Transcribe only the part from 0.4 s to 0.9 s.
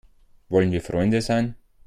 Wollen wir